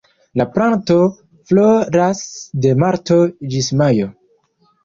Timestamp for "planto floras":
0.53-2.23